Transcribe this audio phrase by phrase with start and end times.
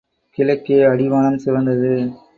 [0.37, 1.93] கிழக்கே அடிவானம் சிவந்தது.